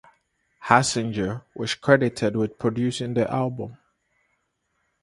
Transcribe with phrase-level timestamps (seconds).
[0.67, 3.77] Hassinger was credited with producing the album.